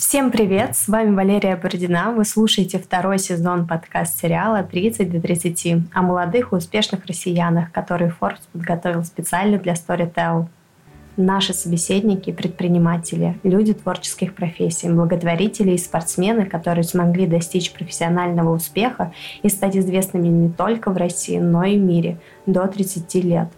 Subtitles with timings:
[0.00, 0.76] Всем привет!
[0.76, 2.10] С вами Валерия Бородина.
[2.12, 8.40] Вы слушаете второй сезон подкаст-сериала «30 до 30» о молодых и успешных россиянах, которые Forbes
[8.50, 10.46] подготовил специально для Storytel.
[11.18, 19.12] Наши собеседники– предприниматели, люди творческих профессий, благотворители и спортсмены, которые смогли достичь профессионального успеха
[19.42, 23.48] и стать известными не только в России, но и в мире до 30 лет.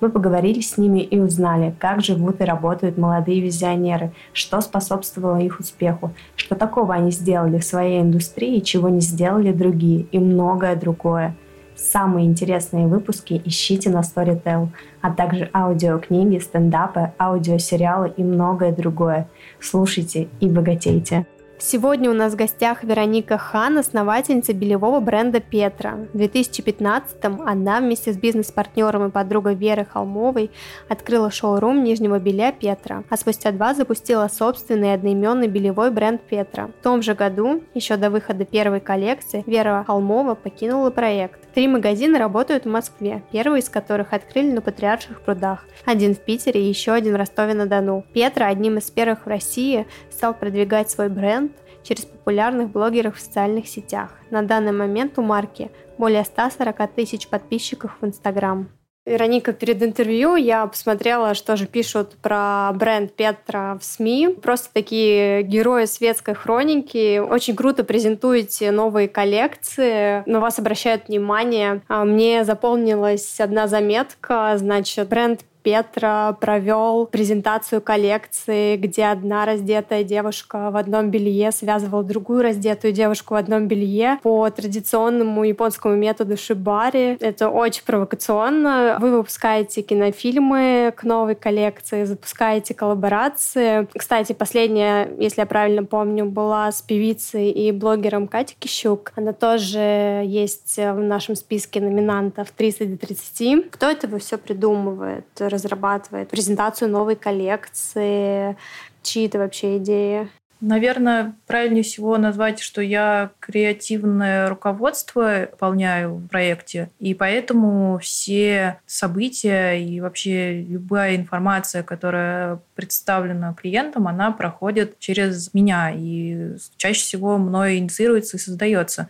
[0.00, 5.60] Мы поговорили с ними и узнали, как живут и работают молодые визионеры, что способствовало их
[5.60, 11.34] успеху, что такого они сделали в своей индустрии, чего не сделали другие и многое другое.
[11.76, 14.68] Самые интересные выпуски ищите на Storytel,
[15.02, 19.28] а также аудиокниги, стендапы, аудиосериалы и многое другое.
[19.60, 21.26] Слушайте и богатейте.
[21.58, 25.98] Сегодня у нас в гостях Вероника Хан, основательница белевого бренда Петра.
[26.12, 30.50] В 2015-м она вместе с бизнес-партнером и подругой Веры Холмовой
[30.88, 36.68] открыла шоурум нижнего белья Петра, а спустя два запустила собственный одноименный белевой бренд Петра.
[36.78, 41.40] В том же году, еще до выхода первой коллекции, Вера Холмова покинула проект.
[41.54, 46.60] Три магазина работают в Москве, первый из которых открыли на Патриарших прудах, один в Питере
[46.60, 48.04] и еще один в Ростове-на-Дону.
[48.12, 49.86] Петра одним из первых в России
[50.16, 54.10] стал продвигать свой бренд через популярных блогеров в социальных сетях.
[54.30, 58.68] На данный момент у марки более 140 тысяч подписчиков в Инстаграм.
[59.04, 64.36] Вероника, перед интервью я посмотрела, что же пишут про бренд Петра в СМИ.
[64.42, 67.20] Просто такие герои светской хроники.
[67.20, 71.82] Очень круто презентуете новые коллекции, на вас обращают внимание.
[71.86, 80.70] А мне запомнилась одна заметка, значит, бренд Петра провел презентацию коллекции, где одна раздетая девушка
[80.70, 87.16] в одном белье связывала другую раздетую девушку в одном белье по традиционному японскому методу шибари.
[87.18, 88.98] Это очень провокационно.
[89.00, 93.88] Вы выпускаете кинофильмы к новой коллекции, запускаете коллаборации.
[93.98, 99.10] Кстати, последняя, если я правильно помню, была с певицей и блогером Катей Кищук.
[99.16, 103.72] Она тоже есть в нашем списке номинантов 30 до 30.
[103.72, 105.24] Кто это вы все придумывает?
[105.56, 108.56] Разрабатывает презентацию новой коллекции,
[109.02, 110.28] чьи это вообще идеи?
[110.60, 119.74] Наверное, правильнее всего назвать, что я креативное руководство выполняю в проекте, и поэтому все события
[119.74, 127.76] и вообще любая информация, которая представлена клиентам, она проходит через меня, и чаще всего мной
[127.76, 129.08] инициируется и создается.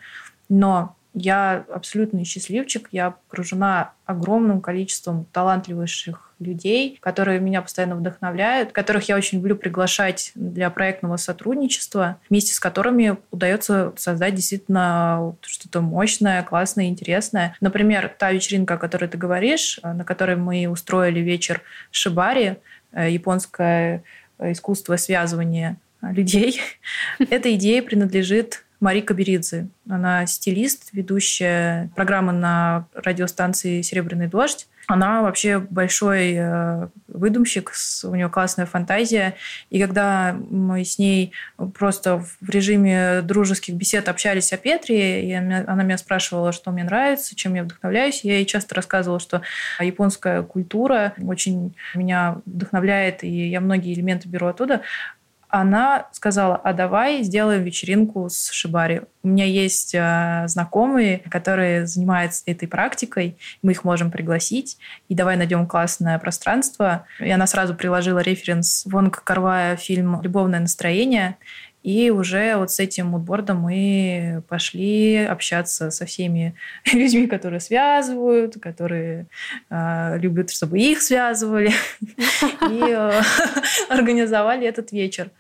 [0.49, 9.09] Но я абсолютный счастливчик, я окружена огромным количеством талантливейших людей, которые меня постоянно вдохновляют, которых
[9.09, 16.43] я очень люблю приглашать для проектного сотрудничества, вместе с которыми удается создать действительно что-то мощное,
[16.43, 17.57] классное, интересное.
[17.63, 22.57] Например, та вечеринка, о которой ты говоришь, на которой мы устроили вечер шибари,
[22.93, 24.05] э, японское
[24.39, 26.61] искусство связывания людей.
[27.31, 29.69] Эта идея принадлежит Марика Беридзе.
[29.89, 34.69] Она стилист, ведущая программы на радиостанции «Серебряный дождь».
[34.89, 37.73] Она вообще большой э, выдумщик,
[38.05, 39.35] у нее классная фантазия.
[39.69, 41.33] И когда мы с ней
[41.75, 47.35] просто в режиме дружеских бесед общались о Петре, и она меня спрашивала, что мне нравится,
[47.35, 49.43] чем я вдохновляюсь, я ей часто рассказывала, что
[49.81, 54.83] японская культура очень меня вдохновляет, и я многие элементы беру оттуда
[55.49, 59.03] она сказала, а давай сделаем вечеринку с Шибари.
[59.23, 65.37] У меня есть э, знакомые, которые занимаются этой практикой, мы их можем пригласить, и давай
[65.37, 67.07] найдем классное пространство.
[67.21, 71.37] И она сразу приложила референс Вонг Карвая фильм «Любовное настроение»,
[71.87, 76.57] и уже вот с этим мудбордом мы пошли общаться со всеми
[76.93, 79.27] людьми, которые связывают, которые
[79.71, 81.71] э, любят, чтобы их связывали,
[82.01, 83.23] и э,
[83.89, 85.31] организовали этот вечер.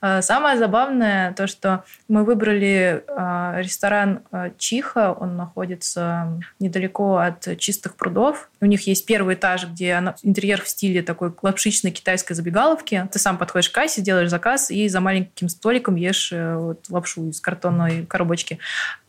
[0.00, 4.22] Э, самое забавное то, что мы выбрали э, ресторан
[4.58, 8.50] Чиха, он находится недалеко от чистых прудов.
[8.60, 13.08] У них есть первый этаж, где интерьер в стиле такой лапшичной китайской забегаловки.
[13.12, 16.86] Ты сам подходишь к кассе, делаешь заказ и за маленьким столиком ребенком ешь э, вот,
[16.88, 18.58] лапшу из картонной коробочки.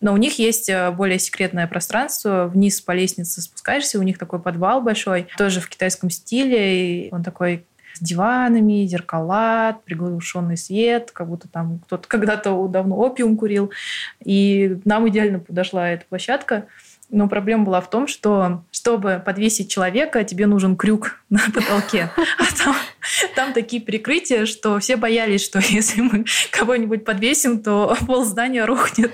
[0.02, 2.48] Но у них есть э, более секретное пространство.
[2.48, 7.08] Вниз по лестнице спускаешься, у них такой подвал большой, тоже в китайском стиле.
[7.08, 13.38] И он такой с диванами, зеркала, приглушенный свет, как будто там кто-то когда-то давно опиум
[13.38, 13.72] курил.
[14.24, 16.66] И нам идеально подошла эта площадка.
[17.13, 22.10] Но проблема была в том, что чтобы подвесить человека, тебе нужен крюк на потолке.
[22.18, 22.75] А там
[23.36, 29.12] там такие перекрытия, что все боялись, что если мы кого-нибудь подвесим, то пол здания рухнет.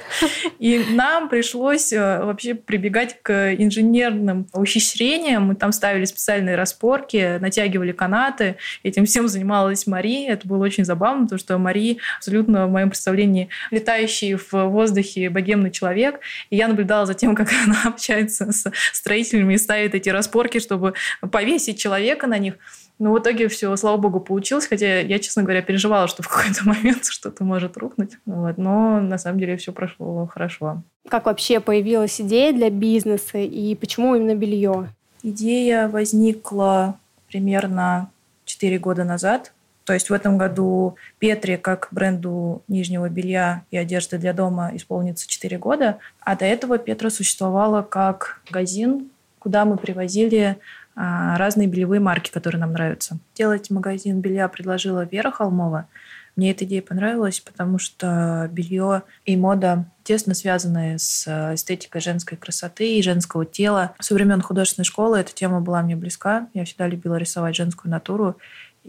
[0.59, 5.43] И нам пришлось э, вообще прибегать к инженерным ухищрениям.
[5.43, 8.57] Мы там ставили специальные распорки, натягивали канаты.
[8.83, 10.25] Этим всем занималась Мари.
[10.27, 15.71] Это было очень забавно, потому что Мари абсолютно в моем представлении летающий в воздухе богемный
[15.71, 16.19] человек.
[16.49, 20.93] И я наблюдала за тем, как она общается с строителями и ставит эти распорки, чтобы
[21.31, 22.55] повесить человека на них.
[22.99, 26.63] Но в итоге все, слава богу, получилось, хотя я, честно говоря, переживала, что в какой-то
[26.65, 28.17] момент что-то может рухнуть.
[28.25, 28.57] Вот.
[28.57, 30.83] Но на самом деле все прошло хорошо.
[31.07, 34.89] Как вообще появилась идея для бизнеса и почему именно белье?
[35.23, 36.97] Идея возникла
[37.29, 38.09] примерно
[38.45, 39.53] 4 года назад.
[39.89, 45.27] То есть в этом году Петре, как бренду нижнего белья и одежды для дома, исполнится
[45.27, 45.97] 4 года.
[46.19, 49.09] А до этого Петра существовала как магазин,
[49.39, 50.59] куда мы привозили
[50.95, 53.17] а, разные бельевые марки, которые нам нравятся.
[53.33, 55.87] Делать магазин белья предложила Вера Холмова.
[56.35, 62.97] Мне эта идея понравилась, потому что белье и мода тесно связаны с эстетикой женской красоты
[62.97, 63.93] и женского тела.
[63.99, 66.47] Со времен художественной школы эта тема была мне близка.
[66.53, 68.37] Я всегда любила рисовать женскую натуру.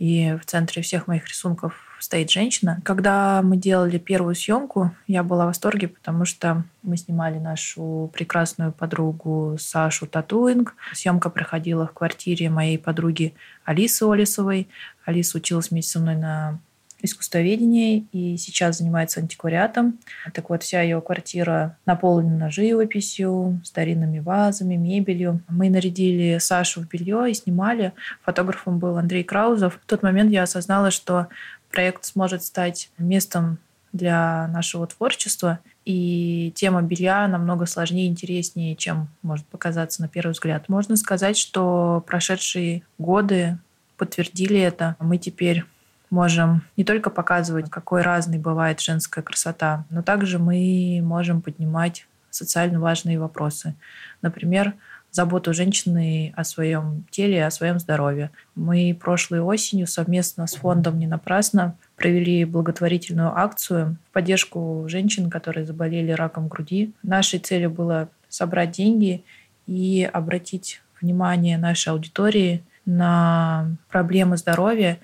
[0.01, 2.81] И в центре всех моих рисунков стоит женщина.
[2.87, 8.73] Когда мы делали первую съемку, я была в восторге, потому что мы снимали нашу прекрасную
[8.73, 10.75] подругу Сашу Татуинг.
[10.95, 13.35] Съемка проходила в квартире моей подруги
[13.67, 14.69] Алисы Олесовой.
[15.05, 16.61] Алиса училась вместе со мной на
[17.03, 19.99] искусствоведении и сейчас занимается антиквариатом.
[20.33, 25.41] Так вот, вся ее квартира наполнена живописью, старинными вазами, мебелью.
[25.49, 27.93] Мы нарядили Сашу в белье и снимали.
[28.23, 29.81] Фотографом был Андрей Краузов.
[29.83, 31.29] В тот момент я осознала, что
[31.71, 33.59] проект сможет стать местом
[33.93, 35.61] для нашего творчества.
[35.85, 40.69] И тема белья намного сложнее и интереснее, чем может показаться на первый взгляд.
[40.69, 43.59] Можно сказать, что прошедшие годы
[43.97, 44.97] подтвердили это.
[45.01, 45.65] Мы теперь
[46.11, 52.81] можем не только показывать, какой разной бывает женская красота, но также мы можем поднимать социально
[52.81, 53.75] важные вопросы.
[54.23, 54.75] Например,
[55.11, 58.31] заботу женщины о своем теле, о своем здоровье.
[58.55, 65.67] Мы прошлой осенью совместно с фондом «Не напрасно» провели благотворительную акцию в поддержку женщин, которые
[65.67, 66.93] заболели раком груди.
[67.03, 69.25] Нашей целью было собрать деньги
[69.67, 74.99] и обратить внимание нашей аудитории на проблемы здоровья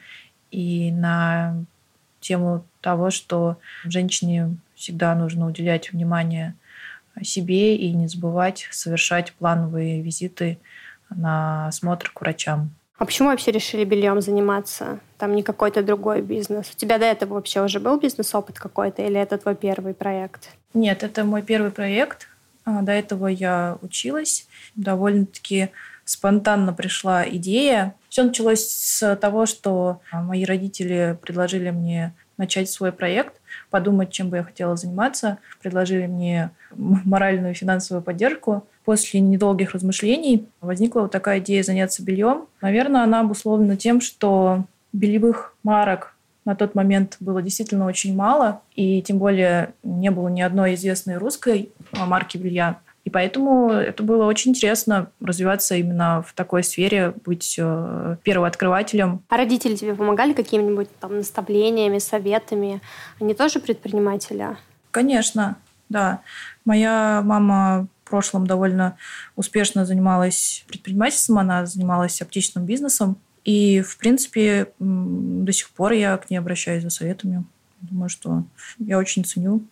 [0.51, 1.65] и на
[2.21, 6.55] тему того, что женщине всегда нужно уделять внимание
[7.23, 10.59] себе и не забывать совершать плановые визиты
[11.09, 12.71] на осмотр к врачам.
[12.99, 15.01] А почему вообще решили бельем заниматься?
[15.19, 16.71] Там не какой-то другой бизнес.
[16.75, 20.51] У тебя до этого вообще уже был бизнес-опыт какой-то или это твой первый проект?
[20.73, 22.29] Нет, это мой первый проект.
[22.65, 24.49] А, до этого я училась.
[24.77, 25.71] Довольно-таки
[26.07, 27.95] спонтанно пришла идея.
[28.09, 34.39] Все началось с того, что мои родители предложили мне начать свой проект, подумать, чем бы
[34.39, 35.39] я хотела заниматься.
[35.61, 38.67] Предложили мне моральную и финансовую поддержку.
[38.85, 42.47] После недолгих размышлений возникла вот такая идея заняться бельем.
[42.61, 46.15] Наверное, она обусловлена тем, что бельевых марок
[46.45, 51.17] на тот момент было действительно очень мало, и тем более не было ни одной известной
[51.17, 52.79] русской марки белья.
[53.07, 59.23] И поэтому это было очень интересно развиваться именно в такой сфере, быть э, первооткрывателем.
[59.29, 62.81] А родители тебе помогали какими-нибудь там наставлениями, советами?
[63.21, 64.57] Они тоже предприниматели?
[64.91, 65.57] Конечно,
[65.89, 66.21] да.
[66.65, 68.97] Моя мама в прошлом довольно
[69.37, 73.19] успешно занималась предпринимательством, она занималась аптечным бизнесом.
[73.45, 77.45] И, в принципе, до сих пор я к ней обращаюсь за советами.
[77.83, 78.43] Думаю, что
[78.81, 79.63] я очень ценю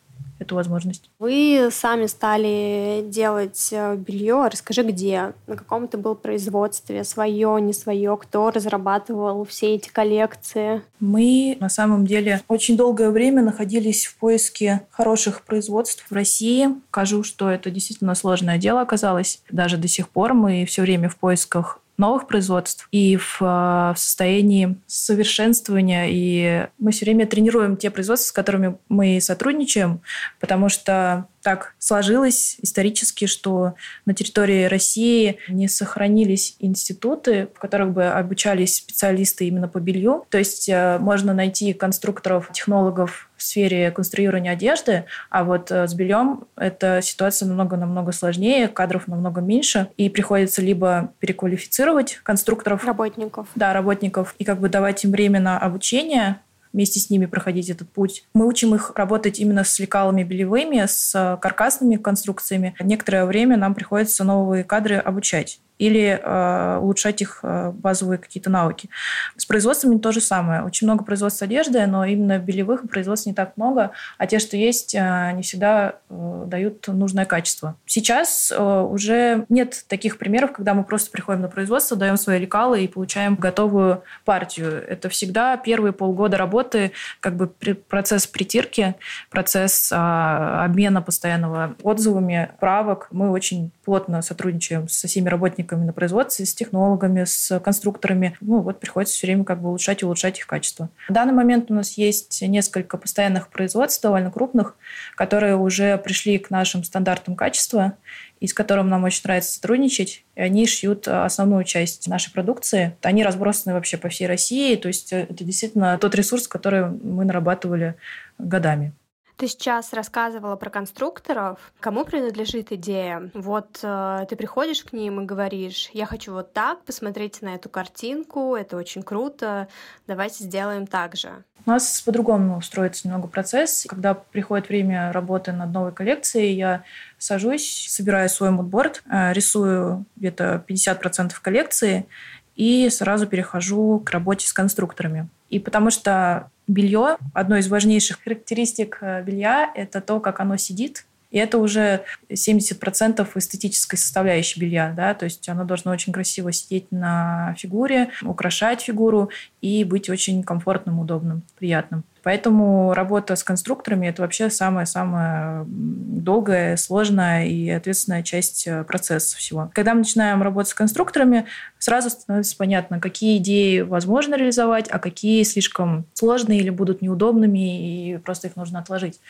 [0.44, 1.10] эту возможность.
[1.18, 4.48] Вы сами стали делать э, белье.
[4.50, 5.32] Расскажи, где?
[5.46, 7.04] На каком это был производстве?
[7.04, 8.16] Свое, не свое?
[8.16, 10.82] Кто разрабатывал все эти коллекции?
[11.00, 16.68] Мы на самом деле очень долгое время находились в поиске хороших производств в России.
[16.90, 19.42] Скажу, что это действительно сложное дело оказалось.
[19.50, 23.94] Даже до сих пор мы все время в поисках новых производств и в, э, в
[23.96, 26.06] состоянии совершенствования.
[26.08, 30.00] И мы все время тренируем те производства, с которыми мы сотрудничаем,
[30.40, 33.74] потому что так сложилось исторически, что
[34.06, 40.24] на территории России не сохранились институты, в которых бы обучались специалисты именно по белью.
[40.30, 45.92] То есть э, можно найти конструкторов, технологов в сфере конструирования одежды, а вот э, с
[45.92, 52.84] бельем эта ситуация намного-намного сложнее, кадров намного меньше, и приходится либо переквалифицировать конструкторов.
[52.84, 53.48] Работников.
[53.54, 56.40] Да, работников, и как бы давать им время на обучение,
[56.74, 58.24] вместе с ними проходить этот путь.
[58.34, 62.74] Мы учим их работать именно с лекалами белевыми, с каркасными конструкциями.
[62.80, 65.60] Некоторое время нам приходится новые кадры обучать.
[65.78, 68.88] Или э, улучшать их э, базовые какие-то навыки.
[69.36, 70.62] С производствами то же самое.
[70.62, 74.94] Очень много производств одежды, но именно белевых производств не так много, а те, что есть,
[74.94, 77.76] э, не всегда э, дают нужное качество.
[77.86, 82.84] Сейчас э, уже нет таких примеров, когда мы просто приходим на производство, даем свои лекалы
[82.84, 84.84] и получаем готовую партию.
[84.86, 87.48] Это всегда первые полгода работы, как бы
[87.88, 88.94] процесс притирки,
[89.30, 93.08] процесс э, обмена постоянного отзывами, правок.
[93.10, 98.36] Мы очень плотно сотрудничаем со всеми работниками на производстве, с технологами, с конструкторами.
[98.40, 100.90] Ну, вот приходится все время как бы улучшать и улучшать их качество.
[101.08, 104.76] В данный момент у нас есть несколько постоянных производств, довольно крупных,
[105.16, 107.94] которые уже пришли к нашим стандартам качества,
[108.40, 110.24] и с которым нам очень нравится сотрудничать.
[110.34, 112.94] И они шьют основную часть нашей продукции.
[113.02, 114.76] Они разбросаны вообще по всей России.
[114.76, 117.94] То есть это действительно тот ресурс, который мы нарабатывали
[118.38, 118.92] годами.
[119.36, 121.58] Ты сейчас рассказывала про конструкторов.
[121.80, 123.30] Кому принадлежит идея?
[123.34, 127.68] Вот э, ты приходишь к ним и говоришь, я хочу вот так, посмотрите на эту
[127.68, 129.66] картинку, это очень круто,
[130.06, 131.42] давайте сделаем так же.
[131.66, 133.86] У нас по-другому строится немного процесс.
[133.88, 136.84] Когда приходит время работы над новой коллекцией, я
[137.18, 142.06] сажусь, собираю свой мудборд, э, рисую где-то 50% коллекции
[142.54, 145.28] и сразу перехожу к работе с конструкторами.
[145.50, 151.06] И потому что белье, одно из важнейших характеристик э, белья, это то, как оно сидит,
[151.30, 154.94] и это уже 70% эстетической составляющей белья.
[154.96, 155.14] Да?
[155.14, 159.30] То есть оно должно очень красиво сидеть на фигуре, украшать фигуру
[159.60, 162.04] и быть очень комфортным, удобным, приятным.
[162.24, 169.70] Поэтому работа с конструкторами– это вообще самая-самая долгая, сложная и ответственная часть э, процесса всего.
[169.74, 171.44] Когда мы начинаем работать с конструкторами,
[171.78, 178.16] сразу становится понятно, какие идеи возможно реализовать, а какие слишком сложные или будут неудобными, и
[178.16, 179.20] просто их нужно отложить.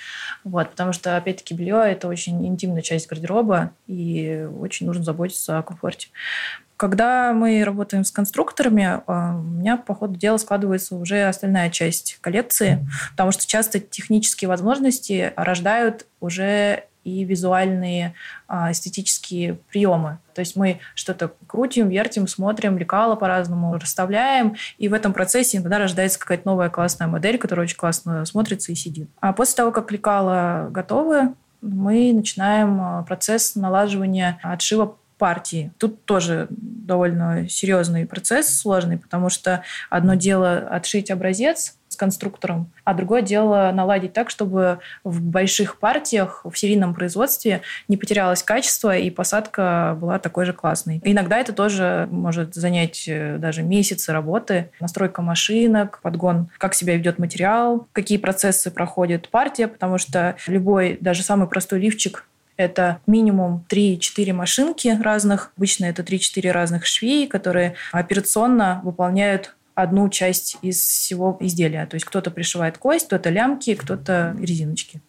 [0.45, 5.63] Вот, потому что, опять-таки, белье– это очень интимная часть гардероба, и очень нужно заботиться о
[5.63, 6.09] комфорте.
[6.85, 12.19] Когда мы работаем с конструкторами, а, у меня, по ходу дела, складывается уже остальная часть
[12.21, 18.13] коллекции, потому что часто технические возможности рождают уже и визуальные
[18.49, 20.19] а, эстетические приемы.
[20.35, 25.79] То есть мы что-то крутим, вертим, смотрим, лекала по-разному расставляем, и в этом процессе иногда
[25.79, 29.09] рождается какая-то новая классная модель, которая очень классно смотрится и сидит.
[29.21, 35.73] А после того, как лекала готовы, мы начинаем а, процесс налаживания отшива партии.
[35.79, 42.93] Тут тоже довольно серьезный процесс, сложный, потому что одно дело отшить образец с конструктором, а
[42.93, 49.11] другое дело наладить так, чтобы в больших партиях, в серийном производстве не потерялось качество и
[49.11, 51.01] посадка была такой же классной.
[51.05, 54.71] Иногда это тоже может занять э, даже месяцы работы.
[54.81, 61.23] Настройка машинок, подгон, как себя ведет материал, какие процессы проходит партия, потому что любой, даже
[61.23, 65.53] самый простой лифчик это минимум 3-4 машинки разных.
[65.57, 71.87] Обычно это 3-4 разных швей, которые операционно выполняют одну часть из всего изделия.
[71.87, 75.01] То есть кто-то пришивает кость, кто-то лямки, кто-то резиночки.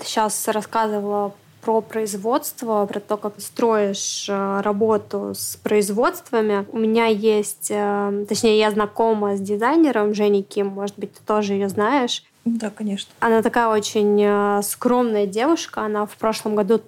[0.00, 6.66] Сейчас рассказывала про производство, про то, как строишь э, работу с производствами.
[6.72, 11.54] У меня есть, э, точнее, я знакома с дизайнером Женей Ким, может быть, ты тоже
[11.54, 12.24] ее знаешь.
[12.56, 13.12] Да, конечно.
[13.20, 15.82] Она такая очень э, скромная девушка.
[15.82, 16.80] Она в прошлом году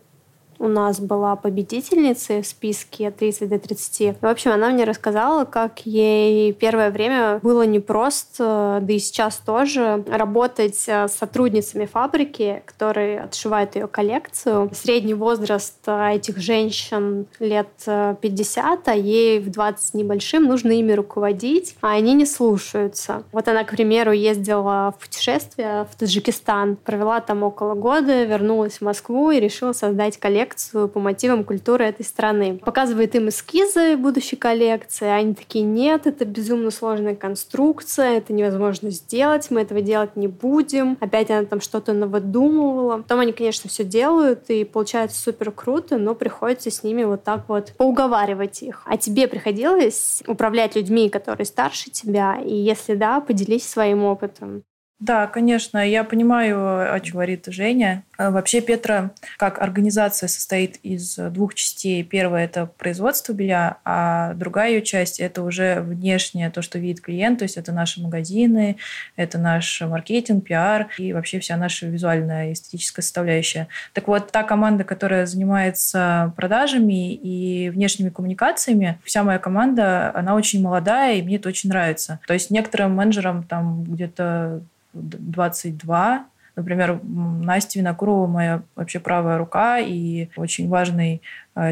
[0.61, 4.01] у нас была победительницей в списке 30 до 30.
[4.01, 9.39] И, в общем, она мне рассказала, как ей первое время было непросто, да и сейчас
[9.39, 14.71] тоже, работать э, с сотрудницами фабрики, которые отшивают ее коллекцию.
[14.75, 20.93] Средний возраст э, этих женщин лет 50, э, а ей в 20 небольшим нужно ими
[20.93, 23.23] руководить, а они не слушаются.
[23.33, 28.83] Вот она, к примеру, ездила в путешествие в Таджикистан, провела там около года, вернулась в
[28.83, 32.59] Москву и решила создать коллекцию коллекцию по мотивам культуры этой страны.
[32.59, 38.91] Показывает им эскизы будущей коллекции, а они такие, нет, это безумно сложная конструкция, это невозможно
[38.91, 40.97] сделать, мы этого делать не будем.
[41.01, 42.99] Опять она там что-то навыдумывала.
[42.99, 47.49] Потом они, конечно, все делают, и получается супер круто, но приходится с ними вот так
[47.49, 48.83] вот поуговаривать их.
[48.87, 52.41] А тебе приходилось управлять людьми, которые старше тебя?
[52.45, 54.65] И если да, поделись своим опытом.
[55.01, 58.05] Да, конечно, я понимаю, о чем говорит Женя.
[58.19, 62.05] А вообще Петра как организация состоит из двух частей.
[62.05, 67.39] Первая– это производство белья, а другая ее часть– это уже внешнее, то, что видит клиент,
[67.39, 68.77] то есть это наши магазины,
[69.17, 73.69] это наш маркетинг, пиар и вообще вся наша визуальная эстетическая составляющая.
[73.95, 80.61] Так вот, та команда, которая занимается продажами и внешними коммуникациями, вся моя команда, она очень
[80.61, 82.21] молодая, и мне это очень нравится.
[82.27, 84.61] То есть некоторым менеджерам там где-то
[84.93, 91.23] 22, Например, Настя Винокурова моя вообще правая рука и очень важный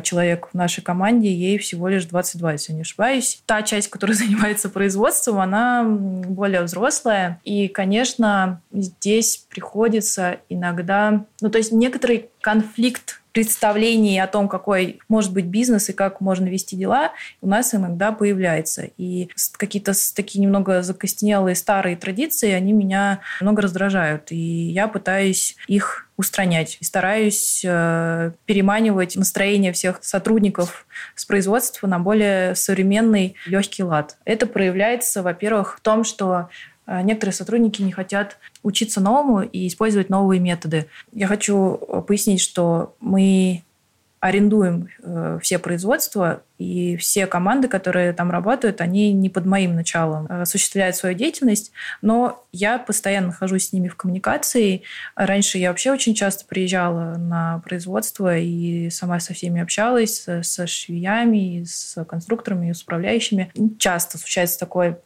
[0.03, 3.43] человек в нашей команде, ей всего лишь 22, если не ошибаюсь.
[3.47, 7.41] Та часть, которая занимается производством, она более взрослая.
[7.45, 11.25] И, конечно, здесь приходится иногда...
[11.41, 16.47] Ну, то есть некоторый конфликт представлений о том, какой может быть бизнес и как можно
[16.47, 18.89] вести дела, у нас иногда появляется.
[18.97, 24.33] И какие-то такие немного закостенелые старые традиции, они меня много раздражают.
[24.33, 26.77] И я пытаюсь их устранять.
[26.81, 34.19] И стараюсь э, переманивать настроение всех сотрудников с производства на более современный легкий лад.
[34.25, 36.49] Это проявляется, во-первых, в том, что
[36.87, 40.87] э, некоторые сотрудники не хотят учиться новому и использовать новые методы.
[41.13, 43.63] Я хочу э, пояснить, что мы
[44.21, 50.27] арендуем э, все производства, и все команды, которые там работают, они не под моим началом
[50.27, 51.71] э, осуществляют свою деятельность,
[52.03, 54.83] но я постоянно нахожусь с ними в коммуникации.
[55.15, 60.67] Раньше я вообще очень часто приезжала на производство и сама со всеми общалась, со, со
[60.67, 63.53] швеями, с конструкторами, с управляющими.
[63.79, 64.99] Часто случается такое,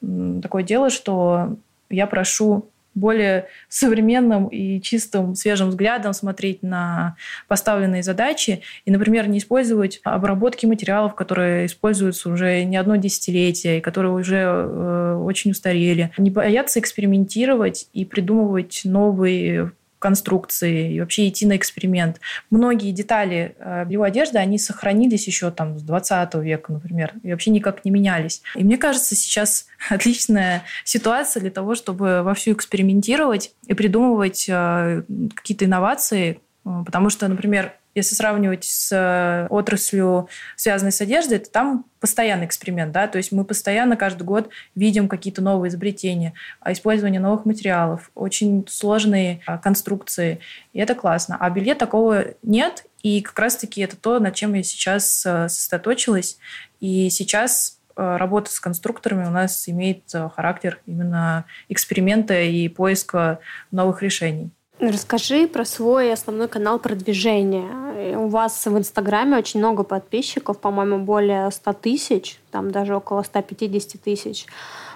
[0.42, 1.57] такое дело, что
[1.90, 7.16] я прошу более современным и чистым, свежим взглядом смотреть на
[7.49, 13.80] поставленные задачи и, например, не использовать обработки материалов, которые используются уже не одно десятилетие и
[13.80, 16.11] которые уже э, очень устарели.
[16.18, 19.72] Не бояться экспериментировать и придумывать новые
[20.02, 22.21] конструкции и вообще идти на эксперимент.
[22.50, 27.52] Многие детали э, бельевой одежды, они сохранились еще там с 20 века, например, и вообще
[27.52, 28.42] никак не менялись.
[28.56, 35.04] И мне кажется, сейчас отличная ситуация для того, чтобы вовсю экспериментировать и придумывать э,
[35.37, 41.50] какие-то инновации, э, потому что, например, если сравнивать с э, отраслью, связанной с одеждой, то
[41.50, 46.72] там постоянный эксперимент, да, то есть мы постоянно каждый год видим какие-то новые изобретения, а,
[46.72, 50.40] использование новых материалов, очень сложные а, конструкции,
[50.72, 51.37] и это классно.
[51.38, 56.38] А белье такого нет, и как раз-таки это то, над чем я сейчас э, сосредоточилась,
[56.80, 60.02] и сейчас э, работа с конструкторами у нас имеет
[60.34, 63.38] характер именно эксперимента и поиска
[63.70, 64.50] новых решений.
[64.82, 68.16] Расскажи про свой основной канал продвижения.
[68.16, 74.02] У вас в Инстаграме очень много подписчиков, по-моему, более 100 тысяч, там даже около 150
[74.02, 74.46] тысяч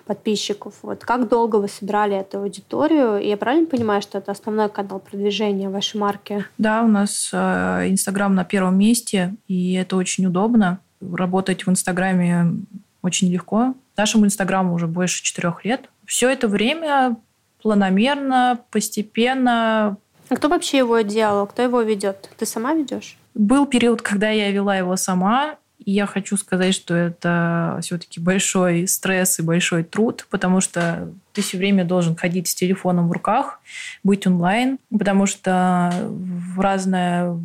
[0.04, 0.74] подписчиков.
[0.82, 3.18] Вот как долго вы собирали эту аудиторию?
[3.18, 6.44] И я правильно понимаю, что это основной канал продвижения вашей марки?
[6.58, 10.80] Да, у нас э, Инстаграм на первом месте, и это очень удобно.
[11.00, 12.56] Работать в Инстаграме
[13.02, 13.74] очень легко.
[13.96, 15.88] Нашему Инстаграму уже больше четырех лет.
[16.04, 17.16] Все это время
[17.66, 19.96] планомерно, постепенно.
[20.28, 21.48] А кто вообще его делал?
[21.48, 22.30] Кто его ведет?
[22.38, 23.16] Ты сама ведешь?
[23.34, 28.86] Был период, когда я вела его сама, и я хочу сказать, что это все-таки большой
[28.86, 33.58] стресс и большой труд, потому что ты все время должен ходить с телефоном в руках,
[34.04, 37.36] быть онлайн, потому что в разные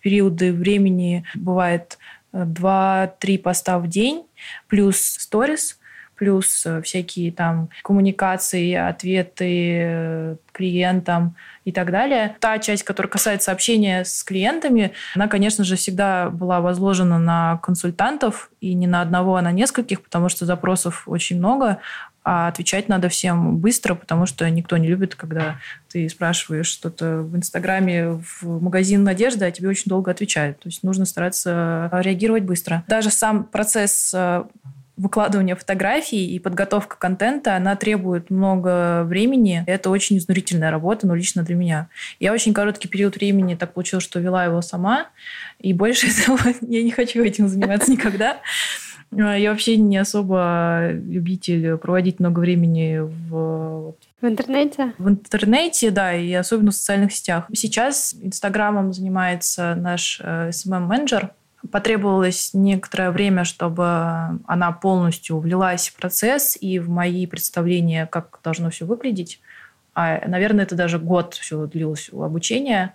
[0.00, 1.98] периоды времени бывает
[2.32, 4.24] 2-3 поста в день,
[4.68, 5.78] плюс сторис–
[6.16, 12.36] плюс э, всякие там коммуникации, ответы э, клиентам и так далее.
[12.40, 18.50] Та часть, которая касается общения с клиентами, она, конечно же, всегда была возложена на консультантов,
[18.60, 21.78] и не на одного, а на нескольких, потому что запросов очень много,
[22.24, 27.36] а отвечать надо всем быстро, потому что никто не любит, когда ты спрашиваешь что-то в
[27.36, 30.58] Инстаграме, в магазин одежды, а тебе очень долго отвечают.
[30.58, 32.82] То есть нужно стараться реагировать быстро.
[32.88, 34.42] Даже сам процесс э,
[34.96, 39.62] выкладывание фотографий и подготовка контента, она требует много времени.
[39.66, 41.88] Это очень изнурительная работа, но ну, лично для меня.
[42.18, 45.08] Я очень короткий период времени так получилось, что вела его сама,
[45.58, 46.06] и больше
[46.62, 48.38] я не хочу этим заниматься никогда.
[49.12, 54.94] Я вообще не особо любитель проводить много времени в в интернете?
[54.98, 57.44] В интернете, да, и особенно в социальных сетях.
[57.52, 61.32] Сейчас Инстаграмом занимается наш э, SMM-менеджер,
[61.70, 63.84] Потребовалось некоторое время, чтобы
[64.46, 69.40] она полностью влилась в процесс и в мои представления, как должно все выглядеть.
[69.94, 72.94] А, наверное, это даже год все длилось обучение.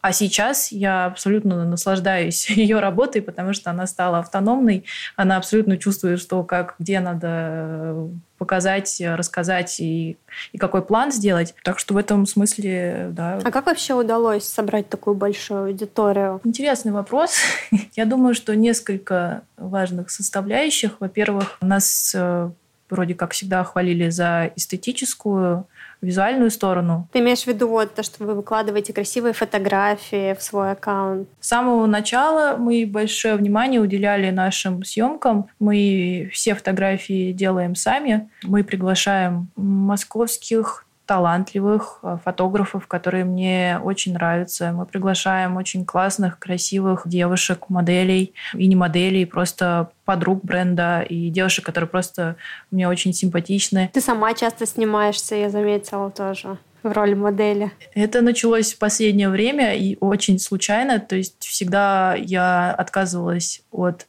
[0.00, 4.84] А сейчас я абсолютно наслаждаюсь ее работой, потому что она стала автономной.
[5.16, 8.08] Она абсолютно чувствует, что как, где надо
[8.40, 10.16] показать, рассказать и,
[10.52, 11.54] и какой план сделать.
[11.62, 13.38] Так что в этом смысле, да.
[13.44, 16.40] А как вообще удалось собрать такую большую аудиторию?
[16.42, 17.36] Интересный вопрос.
[17.96, 20.92] Я думаю, что несколько важных составляющих.
[21.00, 22.50] Во-первых, нас э,
[22.88, 25.66] вроде как всегда хвалили за эстетическую
[26.00, 27.08] визуальную сторону.
[27.12, 31.28] Ты имеешь в виду вот то, что вы выкладываете красивые фотографии в свой аккаунт?
[31.40, 35.48] С самого начала мы большое внимание уделяли нашим съемкам.
[35.58, 38.28] Мы все фотографии делаем сами.
[38.42, 44.70] Мы приглашаем московских талантливых э, фотографов, которые мне очень нравятся.
[44.70, 51.66] Мы приглашаем очень классных, красивых девушек, моделей и не моделей, просто подруг бренда и девушек,
[51.66, 52.36] которые просто
[52.70, 53.90] мне очень симпатичны.
[53.92, 57.72] Ты сама часто снимаешься, я заметила тоже в роли модели?
[57.96, 61.00] Это началось в последнее время и очень случайно.
[61.00, 64.06] То есть всегда я отказывалась от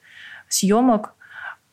[0.50, 1.16] съемок,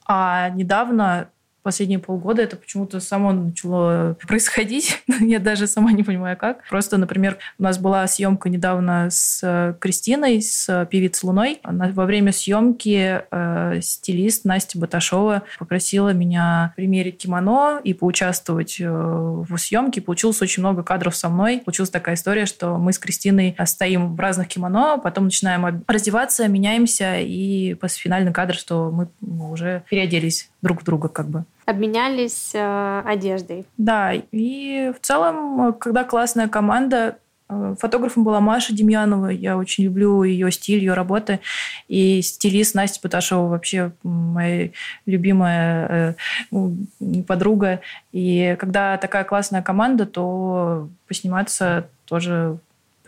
[0.06, 1.28] а недавно
[1.62, 5.02] последние полгода это почему-то само начало происходить.
[5.20, 6.66] Я даже сама не понимаю, как.
[6.68, 11.60] Просто, например, у нас была съемка недавно с э, Кристиной, с певицей Луной.
[11.62, 18.88] Она, во время съемки э, стилист Настя Баташова попросила меня примерить кимоно и поучаствовать э,
[18.88, 20.00] в съемке.
[20.00, 21.62] Получилось очень много кадров со мной.
[21.64, 27.18] Получилась такая история, что мы с Кристиной стоим в разных кимоно, потом начинаем раздеваться, меняемся,
[27.18, 29.08] и после финальный кадр, что мы
[29.50, 33.66] уже переоделись друг друга как бы обменялись э, одеждой.
[33.76, 37.18] Да, и в целом, когда классная команда,
[37.50, 39.28] э, Фотографом была Маша Демьянова.
[39.28, 41.40] Я очень люблю ее стиль, ее работы.
[41.88, 44.70] И стилист Настя Поташова вообще моя
[45.04, 46.16] любимая
[46.50, 47.80] э, подруга.
[48.12, 52.58] И когда такая классная команда, то посниматься тоже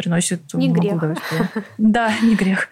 [0.01, 1.03] приносит не грех.
[1.79, 2.69] Да, не грех.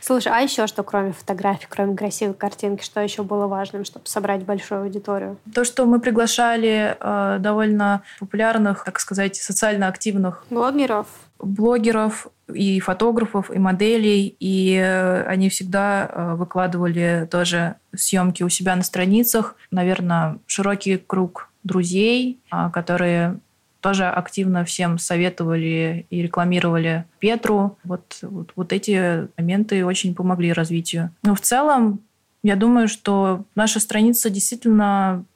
[0.00, 4.44] Слушай, а еще что, кроме фотографий, кроме красивой картинки, что еще было важным, чтобы собрать
[4.44, 5.36] большую аудиторию?
[5.54, 11.06] То, что мы приглашали э, довольно популярных, так сказать, социально активных блогеров,
[11.38, 18.76] блогеров и фотографов, и моделей, и э, они всегда э, выкладывали тоже съемки у себя
[18.76, 19.56] на страницах.
[19.70, 23.40] Наверное, широкий круг друзей, а, которые
[23.84, 27.76] тоже активно всем советовали и рекламировали Петру.
[27.84, 31.10] Вот, вот, вот эти моменты очень помогли развитию.
[31.22, 32.00] Но в целом,
[32.42, 35.26] я думаю, что наша страница действительно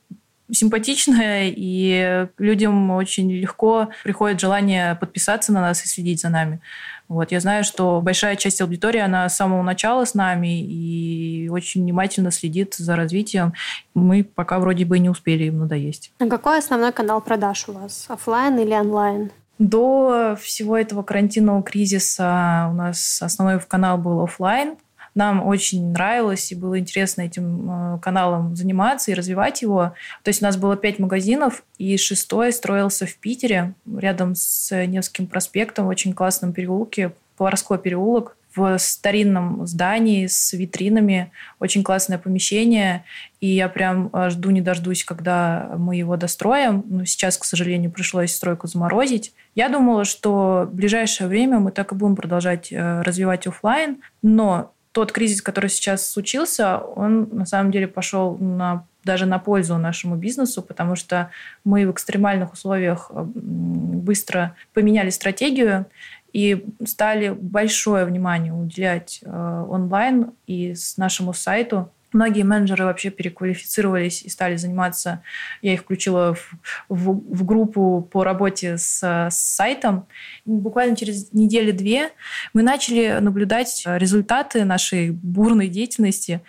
[0.50, 6.62] симпатичная, и людям очень легко приходит желание подписаться на нас и следить за нами.
[7.08, 7.32] Вот.
[7.32, 12.30] Я знаю, что большая часть аудитории, она с самого начала с нами и очень внимательно
[12.30, 13.54] следит за развитием.
[13.94, 16.12] Мы пока вроде бы не успели им надоесть.
[16.18, 18.06] А какой основной канал продаж у вас?
[18.08, 19.30] Офлайн или онлайн?
[19.58, 24.76] До всего этого карантинного кризиса у нас основной канал был офлайн.
[25.18, 29.94] Нам очень нравилось и было интересно этим э, каналом заниматься и развивать его.
[30.22, 35.26] То есть у нас было пять магазинов, и шестой строился в Питере, рядом с Невским
[35.26, 41.32] проспектом, в очень классном переулке, Поварской переулок в старинном здании с витринами.
[41.58, 43.04] Очень классное помещение.
[43.40, 46.84] И я прям э, жду не дождусь, когда мы его достроим.
[46.86, 49.32] Но сейчас, к сожалению, пришлось стройку заморозить.
[49.56, 54.72] Я думала, что в ближайшее время мы так и будем продолжать э, развивать офлайн, но
[54.92, 60.16] тот кризис, который сейчас случился, он на самом деле пошел на даже на пользу нашему
[60.16, 61.30] бизнесу, потому что
[61.64, 65.86] мы в экстремальных условиях быстро поменяли стратегию
[66.32, 71.90] и стали большое внимание уделять э, онлайн и с нашему сайту.
[72.12, 75.22] Многие менеджеры вообще переквалифицировались и стали заниматься.
[75.62, 76.52] Я их включила в,
[76.88, 80.06] в, в группу по работе с, с сайтом.
[80.44, 82.10] Буквально через недели-две
[82.54, 86.40] мы начали наблюдать результаты нашей бурной деятельности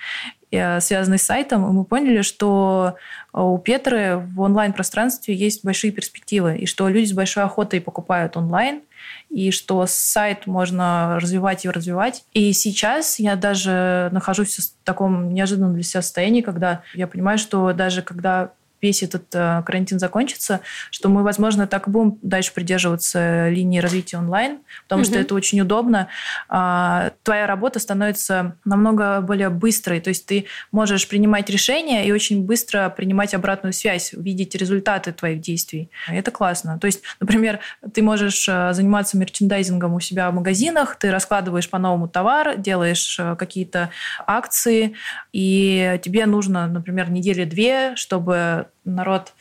[0.51, 2.95] э, связанной с сайтом, и мы поняли, что
[3.33, 8.81] у Петры в онлайн-пространстве есть большие перспективы, и что люди с большой охотой покупают онлайн,
[9.29, 12.23] и что сайт можно развивать и развивать.
[12.33, 17.71] И сейчас я даже нахожусь в таком неожиданном для себя состоянии, когда я понимаю, что
[17.73, 20.61] даже когда весь этот э, карантин закончится,
[20.91, 25.05] что мы, возможно, так и будем дальше придерживаться линии развития онлайн, потому mm-hmm.
[25.05, 26.07] что это очень удобно.
[26.47, 32.45] А, твоя работа становится намного более быстрой, то есть ты можешь принимать решения и очень
[32.45, 35.89] быстро принимать обратную связь, видеть результаты твоих действий.
[36.07, 36.79] Это классно.
[36.79, 37.59] То есть, например,
[37.93, 43.35] ты можешь э, заниматься мерчендайзингом у себя в магазинах, ты раскладываешь по-новому товар, делаешь э,
[43.35, 43.89] какие-то
[44.25, 44.95] акции,
[45.33, 49.33] и тебе нужно, например, недели две, чтобы народ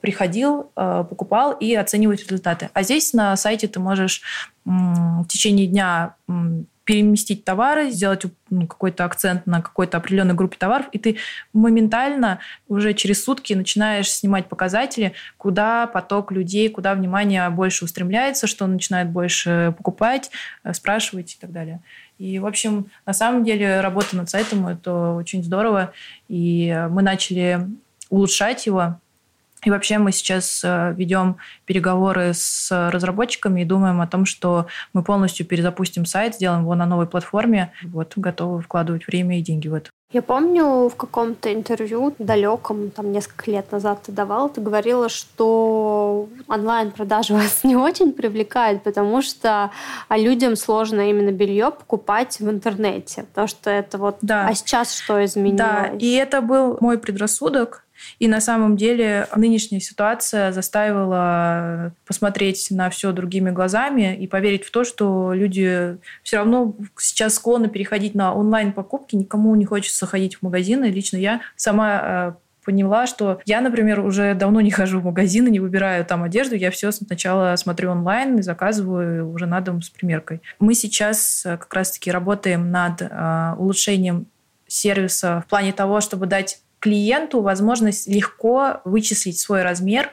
[0.00, 2.70] приходил, э, покупал и оценивать результаты.
[2.72, 4.22] А здесь на сайте ты можешь
[4.64, 6.16] в течение дня
[6.86, 11.16] переместить товары, сделать ну, какой-то акцент на какой-то определенной группе товаров, и ты
[11.52, 18.68] моментально уже через сутки начинаешь снимать показатели, куда поток людей, куда внимание больше устремляется, что
[18.68, 20.30] начинает больше покупать,
[20.62, 21.80] э, спрашивать и так далее.
[22.18, 25.92] И, в общем, на самом деле работа над сайтом– это очень здорово.
[26.28, 27.68] И мы начали
[28.10, 28.98] улучшать его.
[29.64, 35.02] И вообще мы сейчас э, ведем переговоры с разработчиками и думаем о том, что мы
[35.02, 37.72] полностью перезапустим сайт, сделаем его на новой платформе.
[37.82, 39.90] Вот, готовы вкладывать время и деньги в это.
[40.12, 46.28] Я помню в каком-то интервью далеком, там несколько лет назад ты давал, ты говорила, что
[46.46, 49.72] онлайн-продажи вас не очень привлекают, потому что
[50.08, 54.18] а, людям сложно именно белье покупать в интернете, потому что это вот...
[54.22, 54.46] Да.
[54.46, 55.58] А сейчас что изменилось?
[55.58, 57.85] Да, и это был мой предрассудок,
[58.18, 64.70] и на самом деле нынешняя ситуация заставила посмотреть на все другими глазами и поверить в
[64.70, 69.16] то, что люди все равно сейчас склонны переходить на онлайн-покупки.
[69.16, 70.86] Никому не хочется ходить в магазины.
[70.86, 72.32] Лично я сама э,
[72.66, 76.70] поняла, что я, например, уже давно не хожу в магазины, не выбираю там одежду, я
[76.72, 80.42] все сначала смотрю онлайн и заказываю уже на дом с примеркой.
[80.58, 84.26] Мы сейчас э, как раз-таки работаем над э, улучшением
[84.66, 90.10] сервиса в плане того, чтобы дать клиенту возможность легко вычислить свой размер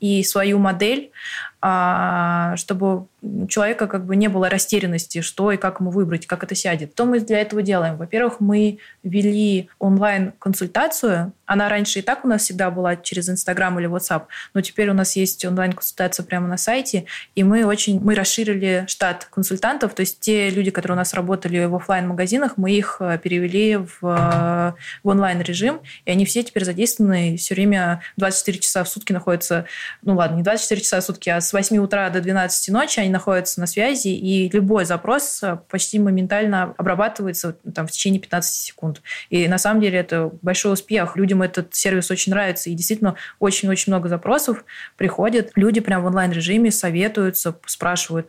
[0.00, 1.12] и свою модель,
[1.60, 6.42] а, чтобы у человека как бы не было растерянности, что и как ему выбрать, как
[6.42, 6.92] это сядет.
[6.94, 7.96] Что мы для этого делаем?
[7.96, 11.32] Во-первых, мы ввели онлайн-консультацию.
[11.46, 14.94] Она раньше и так у нас всегда была через Инстаграм или WhatsApp, но теперь у
[14.94, 20.20] нас есть онлайн-консультация прямо на сайте, и мы очень мы расширили штат консультантов, то есть
[20.20, 24.74] те люди, которые у нас работали в офлайн магазинах мы их э, перевели в, в
[25.02, 29.66] онлайн-режим, и они все теперь задействованы все время 24 часа в сутки находятся,
[30.02, 33.09] ну ладно, не 24 часа в сутки, а с 8 утра до 12 ночи они
[33.10, 39.02] находятся на связи, и любой запрос э, почти моментально обрабатывается там, в течение 15 секунд.
[39.28, 41.16] И на самом деле это большой успех.
[41.16, 44.64] Людям этот сервис очень нравится, и действительно очень-очень много запросов
[44.96, 45.52] приходит.
[45.56, 48.26] Люди прямо в онлайн-режиме советуются, спрашивают,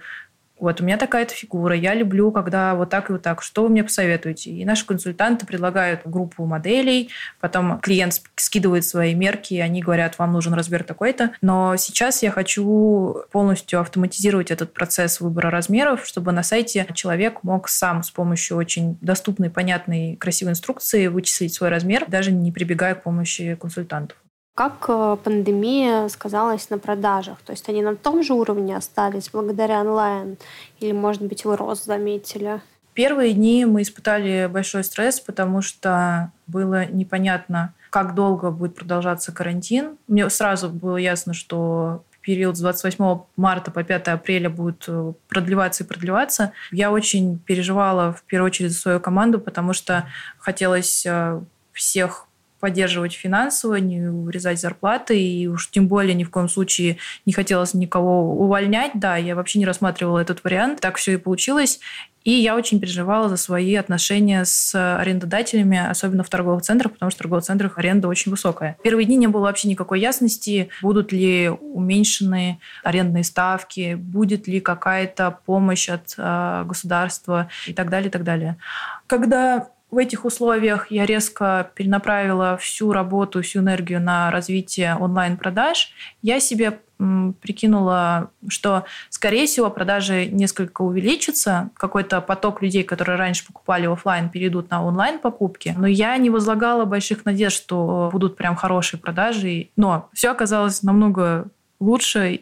[0.62, 3.70] вот у меня такая-то фигура, я люблю, когда вот так и вот так, что вы
[3.70, 4.52] мне посоветуете?
[4.52, 10.32] И наши консультанты предлагают группу моделей, потом клиент скидывает свои мерки, и они говорят, вам
[10.32, 11.32] нужен размер такой-то.
[11.42, 17.68] Но сейчас я хочу полностью автоматизировать этот процесс выбора размеров, чтобы на сайте человек мог
[17.68, 23.02] сам с помощью очень доступной, понятной, красивой инструкции вычислить свой размер, даже не прибегая к
[23.02, 24.21] помощи консультантов.
[24.54, 27.42] Как э, пандемия сказалась на продажах?
[27.42, 30.38] То есть они на том же уровне остались благодаря онлайн?
[30.80, 32.62] Или, может быть, вы рост заметили?
[32.94, 39.98] Первые дни мы испытали большой стресс, потому что было непонятно, как долго будет продолжаться карантин.
[40.08, 45.84] Мне сразу было ясно, что период с 28 марта по 5 апреля будет э, продлеваться
[45.84, 46.52] и продлеваться.
[46.72, 51.42] Я очень переживала в первую очередь за свою команду, потому что хотелось э,
[51.74, 52.28] всех
[52.62, 57.74] поддерживать финансово, не урезать зарплаты, и уж тем более ни в коем случае не хотелось
[57.74, 58.92] никого увольнять.
[58.94, 60.80] Да, я вообще не рассматривала этот вариант.
[60.80, 61.82] Так все и получилось.
[62.24, 67.18] И я очень переживала за свои отношения с арендодателями, особенно в торговых центрах, потому что
[67.18, 68.78] в торговых центрах аренда очень высокая.
[68.84, 75.40] Первые дни не было вообще никакой ясности, будут ли уменьшены арендные ставки, будет ли какая-то
[75.46, 78.58] помощь от э, государства и так далее, и так далее.
[79.08, 85.92] Когда в этих условиях я резко перенаправила всю работу, всю энергию на развитие онлайн-продаж.
[86.22, 86.80] Я себе
[87.42, 94.70] прикинула, что, скорее всего, продажи несколько увеличатся, какой-то поток людей, которые раньше покупали офлайн, перейдут
[94.70, 95.74] на онлайн-покупки.
[95.78, 99.70] Но я не возлагала больших надежд, что будут прям хорошие продажи.
[99.76, 101.48] Но все оказалось намного
[101.80, 102.42] лучше,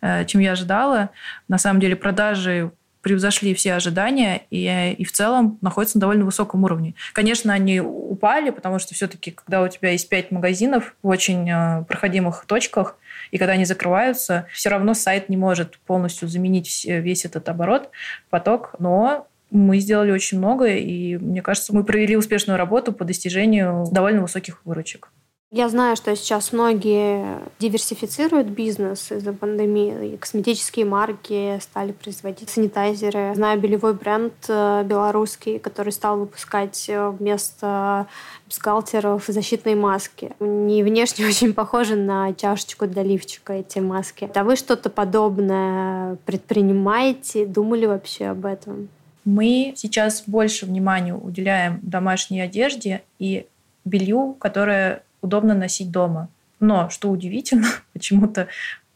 [0.00, 1.10] э, чем я ожидала.
[1.48, 6.64] На самом деле продажи превзошли все ожидания и, и в целом находятся на довольно высоком
[6.64, 6.94] уровне.
[7.12, 11.84] Конечно, они упали, потому что все-таки, когда у тебя есть пять магазинов в очень э,
[11.84, 12.96] проходимых точках,
[13.30, 17.90] и когда они закрываются, все равно сайт не может полностью заменить весь этот оборот,
[18.28, 23.86] поток, но мы сделали очень много, и мне кажется, мы провели успешную работу по достижению
[23.90, 25.10] довольно высоких выручек.
[25.52, 30.14] Я знаю, что сейчас многие диверсифицируют бизнес из-за пандемии.
[30.14, 33.34] И косметические марки стали производить санитайзеры.
[33.34, 38.06] Знаю белевой бренд э, белорусский, который стал выпускать э, вместо
[38.46, 40.30] бюстгальтеров защитные маски.
[40.38, 44.30] Они внешне очень похожи на чашечку для лифчика, эти маски.
[44.32, 47.44] А вы что-то подобное предпринимаете?
[47.44, 48.88] Думали вообще об этом?
[49.24, 53.46] Мы сейчас больше внимания уделяем домашней одежде и
[53.84, 56.28] белью, которое удобно носить дома.
[56.60, 58.48] Но, что удивительно, почему-то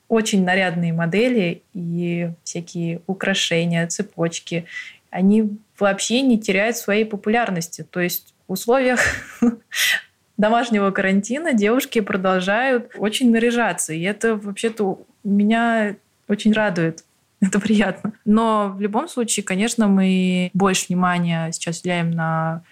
[0.09, 4.67] очень нарядные модели и всякие украшения, цепочки,
[5.11, 7.87] они вообще не теряют своей популярности.
[7.89, 9.01] То есть в условиях
[10.37, 13.93] домашнего карантина девушки продолжают очень наряжаться.
[13.93, 15.97] И это вообще-то меня
[16.29, 17.05] очень радует.
[17.41, 18.13] Это приятно.
[18.25, 22.63] Но в любом случае, конечно, мы больше внимания сейчас уделяем на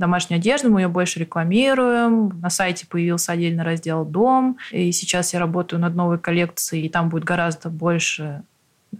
[0.00, 2.40] домашнюю одежду, мы ее больше рекламируем.
[2.40, 4.58] На сайте появился отдельный раздел «Дом».
[4.72, 8.42] И сейчас я работаю над новой коллекцией, и там будет гораздо больше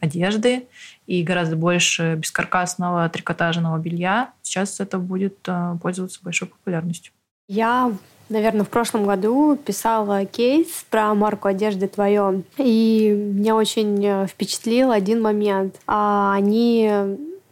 [0.01, 0.69] одежды
[1.07, 4.31] и гораздо больше бескаркасного трикотажного белья.
[4.43, 7.13] Сейчас это будет э, пользоваться большой популярностью.
[7.49, 7.93] Я
[8.29, 12.43] наверное, в прошлом году писала кейс про марку одежды «Твое».
[12.57, 15.75] И меня очень э, впечатлил один момент.
[15.87, 16.89] А они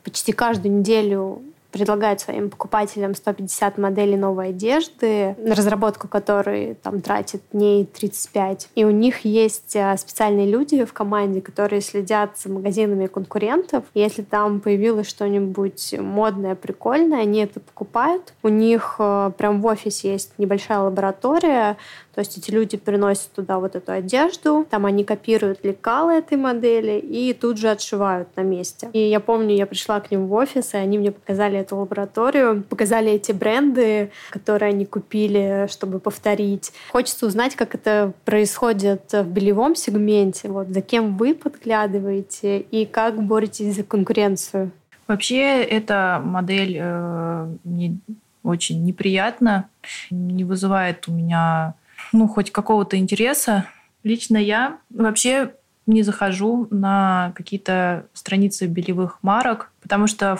[0.04, 7.42] почти каждую неделю предлагают своим покупателям 150 моделей новой одежды, на разработку которой там тратит
[7.52, 8.70] дней 35.
[8.74, 13.84] И у них есть э, специальные люди в команде, которые следят за магазинами конкурентов.
[13.94, 18.32] Если там появилось что-нибудь модное, прикольное, они это покупают.
[18.42, 21.76] У них э, прям в офисе есть небольшая лаборатория,
[22.18, 26.98] то есть эти люди приносят туда вот эту одежду, там они копируют лекалы этой модели
[26.98, 28.90] и тут же отшивают на месте.
[28.92, 32.64] И я помню, я пришла к ним в офис, и они мне показали эту лабораторию,
[32.64, 36.72] показали эти бренды, которые они купили, чтобы повторить.
[36.90, 43.22] Хочется узнать, как это происходит в белевом сегменте, вот за кем вы подглядываете и как
[43.22, 44.72] боретесь за конкуренцию.
[45.06, 47.96] Вообще, эта модель э, мне
[48.42, 49.68] очень неприятна,
[50.10, 51.74] не вызывает у меня
[52.12, 53.66] ну, хоть какого-то интереса.
[54.02, 55.54] Лично я вообще
[55.86, 60.38] не захожу на какие-то страницы белевых марок, потому что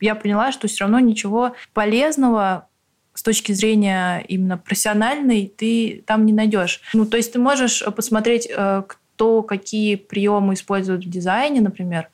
[0.00, 2.68] я поняла, что все равно ничего полезного
[3.12, 6.80] с точки зрения именно профессиональной ты там не найдешь.
[6.92, 12.08] Ну, то есть ты можешь посмотреть, э, кто какие приемы использует в дизайне, например,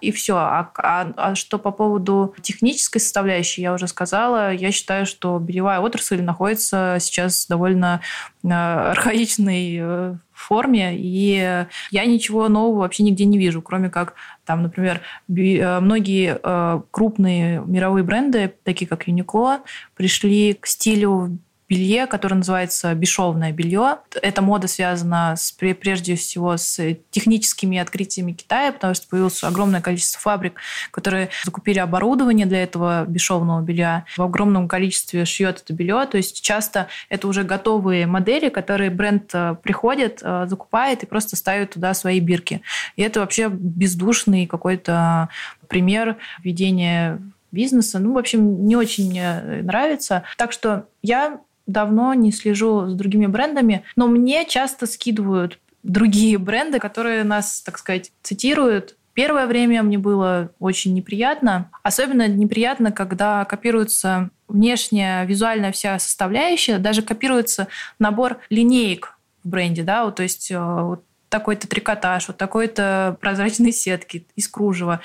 [0.00, 0.36] и все.
[0.36, 5.80] А, а, а что по поводу технической составляющей, я уже сказала, я считаю, что бельевая
[5.80, 8.00] отрасль находится сейчас довольно
[8.42, 14.62] э, архаичной э, форме, и я ничего нового вообще нигде не вижу, кроме как там,
[14.62, 16.38] например, э, многие
[16.90, 19.60] крупные мировые бренды, такие как Uniqlo,
[19.96, 23.98] пришли к стилю белье, которое называется бесшовное белье.
[24.20, 30.20] Эта мода связана с, прежде всего с техническими открытиями Китая, потому что появилось огромное количество
[30.20, 34.04] фабрик, которые закупили оборудование для этого бесшовного белья.
[34.16, 36.06] В огромном количестве шьет это белье.
[36.06, 41.36] То есть часто это уже готовые модели, которые бренд э, приходит, э, закупает и просто
[41.36, 42.60] ставит туда свои бирки.
[42.96, 45.28] И это вообще бездушный какой-то
[45.68, 47.20] пример ведения
[47.54, 48.00] бизнеса.
[48.00, 50.24] Ну, в общем, не очень мне нравится.
[50.36, 56.78] Так что я давно не слежу с другими брендами, но мне часто скидывают другие бренды,
[56.78, 58.96] которые нас, так сказать, цитируют.
[59.12, 61.70] Первое время мне было очень неприятно.
[61.82, 70.04] Особенно неприятно, когда копируется внешняя визуальная вся составляющая, даже копируется набор линеек в бренде, да,
[70.04, 75.00] вот, то есть э, вот такой-то трикотаж, вот такой-то прозрачные сетки из кружева,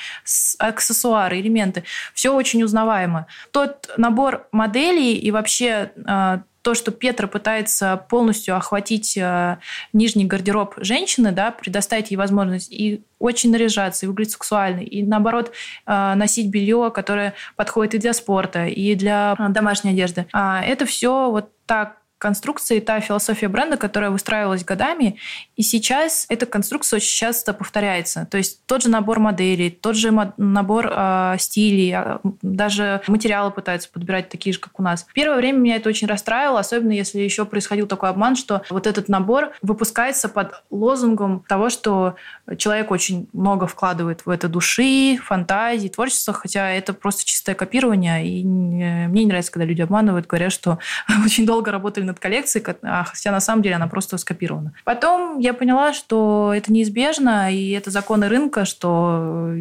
[0.60, 1.84] аксессуары, элементы.
[2.13, 3.26] Все очень узнаваемо.
[3.50, 9.58] Тот набор моделей и вообще э, то, что Петра пытается полностью охватить э,
[9.93, 15.52] нижний гардероб женщины, да, предоставить ей возможность и очень наряжаться, и выглядеть сексуально, и наоборот
[15.86, 20.26] э, носить белье, которое подходит и для спорта, и для э, домашней одежды.
[20.34, 25.17] А это все вот так конструкция и та философия бренда, которая выстраивалась годами,
[25.55, 28.27] и сейчас эта конструкция очень часто повторяется.
[28.29, 33.89] То есть тот же набор моделей, тот же набор э, стилей, э, даже материалы пытаются
[33.89, 35.08] подбирать такие же, как у нас.
[35.13, 39.08] Первое время меня это очень расстраивало, особенно если еще происходил такой обман, что вот этот
[39.08, 42.15] набор выпускается под лозунгом того, что
[42.58, 48.43] человек очень много вкладывает в это души, фантазии, творчества, хотя это просто чистое копирование, и
[48.43, 50.79] мне не нравится, когда люди обманывают, говорят, что
[51.25, 54.74] очень долго работали над коллекцией, а хотя на самом деле она просто скопирована.
[54.84, 59.54] Потом я поняла, что это неизбежно, и это законы рынка, что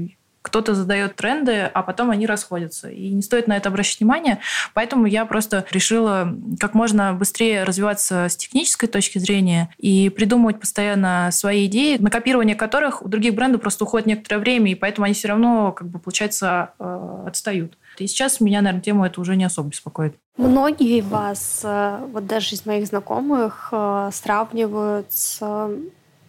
[0.49, 2.89] кто-то задает тренды, а потом они расходятся.
[2.89, 4.39] И не стоит на это обращать внимание.
[4.73, 11.29] Поэтому я просто решила как можно быстрее развиваться с технической точки зрения и придумывать постоянно
[11.33, 15.15] свои идеи, на копирование которых у других брендов просто уходит некоторое время, и поэтому они
[15.15, 17.77] все равно, как бы, получается, э, отстают.
[18.01, 20.15] И сейчас меня, наверное, тему это уже не особо беспокоит.
[20.37, 25.41] Многие вас, э, вот даже из моих знакомых, э, сравнивают с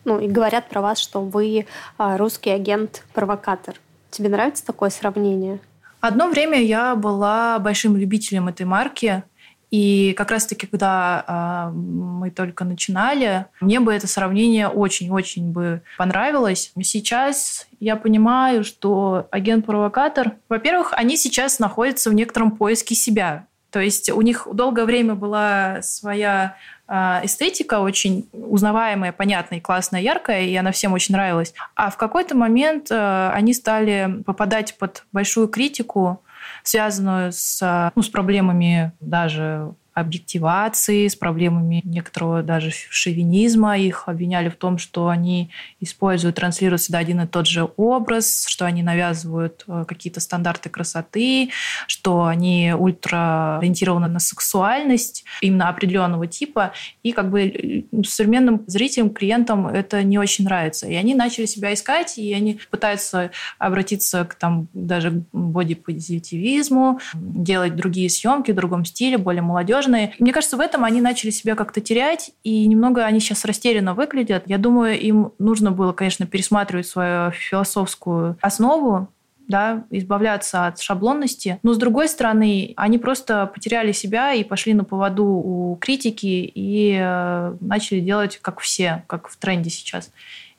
[0.05, 3.75] ну, и говорят про вас, что вы русский агент-провокатор.
[4.09, 5.59] Тебе нравится такое сравнение?
[6.01, 9.23] Одно время я была большим любителем этой марки.
[9.71, 16.71] И как раз-таки, когда э, мы только начинали, мне бы это сравнение очень-очень бы понравилось.
[16.81, 23.45] Сейчас я понимаю, что агент-провокатор, во-первых, они сейчас находятся в некотором поиске себя.
[23.69, 26.55] То есть у них долгое время была своя
[26.87, 31.53] а, эстетика очень узнаваемая, понятная, классная, яркая, и она всем очень нравилась.
[31.75, 36.23] А в какой-то момент э, они стали попадать под большую критику
[36.63, 43.77] связанную с, ну, с проблемами даже объективации, с проблемами некоторого даже шовинизма.
[43.77, 48.65] Их обвиняли в том, что они используют, транслируют всегда один и тот же образ, что
[48.65, 51.49] они навязывают э, какие-то стандарты красоты,
[51.87, 56.73] что они ультра ориентированы на сексуальность именно определенного типа.
[57.03, 60.87] И как бы э, современным зрителям, клиентам это не очень нравится.
[60.87, 68.09] И они начали себя искать, и они пытаются обратиться к там даже бодипозитивизму, делать другие
[68.09, 70.13] съемки в другом стиле, более молодежные сложные.
[70.19, 74.43] Мне кажется, в этом они начали себя как-то терять, и немного они сейчас растерянно выглядят.
[74.45, 79.07] Я думаю, им нужно было, конечно, пересматривать свою философскую основу,
[79.47, 81.59] да, избавляться от шаблонности.
[81.63, 86.97] Но с другой стороны, они просто потеряли себя и пошли на поводу у критики и
[87.01, 90.11] э, начали делать как все, как в тренде сейчас.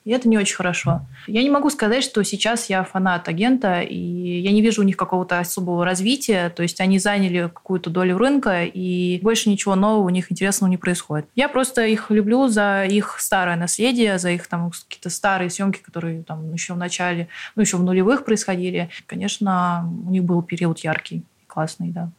[0.05, 1.03] И это не очень хорошо.
[1.27, 4.97] Я не могу сказать, что сейчас я фанат агента, и я не вижу у них
[4.97, 6.49] какого-то особого развития.
[6.51, 10.79] То есть они заняли какую-то долю рынка, и больше ничего нового у них интересного не
[10.79, 11.27] происходит.
[11.35, 16.23] Я просто их люблю за их старое наследие, за их там какие-то старые съемки, которые
[16.23, 18.89] там еще в начале, ну еще в нулевых происходили.
[19.07, 22.11] Конечно, у них был период яркий, классный, да.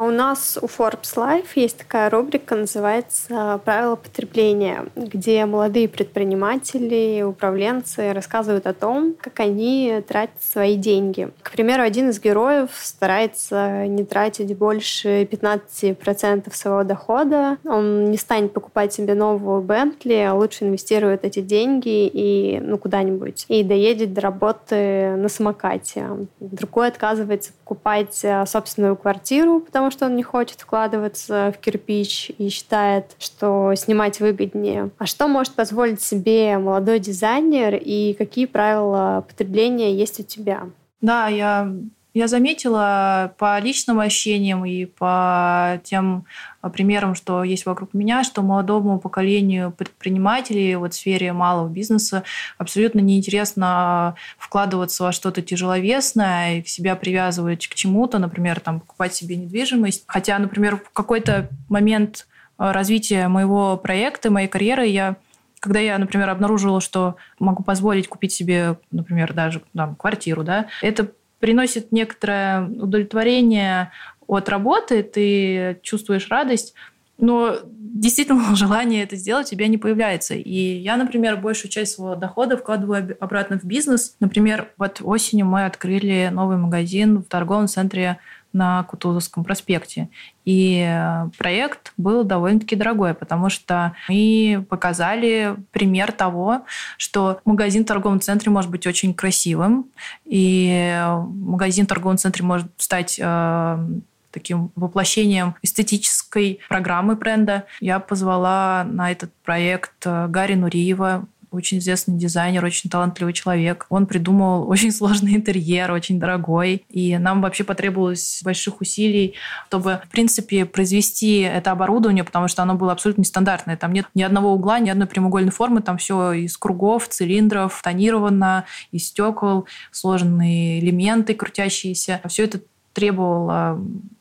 [0.00, 8.14] У нас у Forbes Life есть такая рубрика, называется «Правила потребления», где молодые предприниматели, управленцы
[8.14, 11.28] рассказывают о том, как они тратят свои деньги.
[11.42, 17.58] К примеру, один из героев старается не тратить больше 15% своего дохода.
[17.66, 23.44] Он не станет покупать себе новую Бентли, а лучше инвестирует эти деньги и ну, куда-нибудь
[23.48, 26.06] и доедет до работы на самокате.
[26.40, 32.48] Другой отказывается покупать э, собственную квартиру, потому что он не хочет вкладываться в кирпич и
[32.48, 34.90] считает, что снимать выгоднее.
[34.98, 40.68] А что может позволить себе молодой дизайнер и какие правила потребления есть у тебя?
[41.00, 41.72] Да, я
[42.12, 46.24] я заметила по личным ощущениям и по тем
[46.60, 52.24] а, примерам, что есть вокруг меня, что молодому поколению предпринимателей вот в сфере малого бизнеса
[52.58, 59.36] абсолютно неинтересно вкладываться во что-то тяжеловесное и себя привязывать к чему-то, например, там, покупать себе
[59.36, 60.04] недвижимость.
[60.06, 62.26] Хотя, например, в какой-то момент
[62.58, 65.16] а, развития моего проекта, моей карьеры я
[65.60, 71.12] когда я, например, обнаружила, что могу позволить купить себе, например, даже там, квартиру, да, это
[71.40, 73.90] приносит некоторое удовлетворение
[74.26, 76.74] от работы, ты чувствуешь радость,
[77.18, 80.34] но действительно желание это сделать у тебя не появляется.
[80.34, 84.16] И я, например, большую часть своего дохода вкладываю обратно в бизнес.
[84.20, 88.18] Например, вот осенью мы открыли новый магазин в торговом центре
[88.52, 90.08] на Кутузовском проспекте.
[90.44, 96.62] И проект был довольно-таки дорогой, потому что мы показали пример того,
[96.96, 99.86] что магазин в торговом центре может быть очень красивым,
[100.24, 103.88] и магазин в торговом центре может стать э,
[104.30, 107.66] таким воплощением эстетической программы бренда.
[107.80, 113.86] Я позвала на этот проект э, Гарри Нуриева, очень известный дизайнер, очень талантливый человек.
[113.88, 116.84] Он придумал очень сложный интерьер, очень дорогой.
[116.88, 119.34] И нам вообще потребовалось больших усилий,
[119.68, 123.76] чтобы, в принципе, произвести это оборудование, потому что оно было абсолютно нестандартное.
[123.76, 125.82] Там нет ни одного угла, ни одной прямоугольной формы.
[125.82, 132.20] Там все из кругов, цилиндров, тонировано, из стекол, сложенные элементы крутящиеся.
[132.28, 132.60] Все это
[132.92, 133.80] требовало